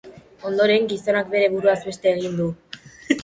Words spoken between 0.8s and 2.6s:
gizonak bere buruaz beste egin du.